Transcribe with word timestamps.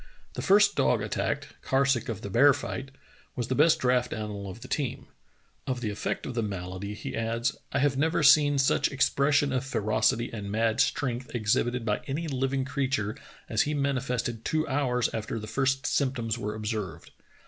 "The 0.33 0.41
first 0.41 0.73
dog 0.73 1.03
attacked, 1.03 1.49
Karsuk 1.61 2.09
of 2.09 2.21
the 2.21 2.31
bear 2.31 2.53
fight, 2.53 2.89
was 3.35 3.49
the 3.49 3.53
best 3.53 3.77
draught 3.77 4.13
animal 4.13 4.49
of 4.49 4.61
the 4.61 4.67
best 4.67 4.75
team. 4.75 5.05
Of 5.67 5.79
the 5.81 5.91
effect 5.91 6.25
of 6.25 6.33
the 6.33 6.41
malady 6.41 6.95
he 6.95 7.15
adds: 7.15 7.55
I 7.71 7.77
have 7.77 7.97
never 7.97 8.23
seen 8.23 8.57
such 8.57 8.87
expression 8.91 9.53
of 9.53 9.63
ferocity 9.63 10.31
and 10.33 10.49
mad 10.51 10.79
strength 10.79 11.29
ex 11.35 11.53
hibited 11.53 11.85
by 11.85 12.01
any 12.07 12.27
living 12.27 12.65
creature 12.65 13.15
as 13.47 13.61
he 13.61 13.75
manifested 13.75 14.43
two 14.43 14.67
hours 14.67 15.07
after 15.13 15.37
the 15.37 15.45
first 15.45 15.85
symptoms 15.85 16.35
were 16.35 16.55
observed. 16.55 17.11